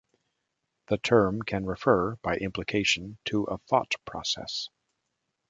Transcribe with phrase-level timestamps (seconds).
[0.87, 4.67] The term can refer, by implication, to a thought process.